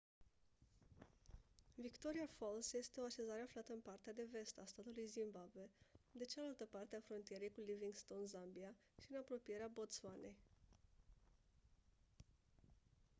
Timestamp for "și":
9.01-9.07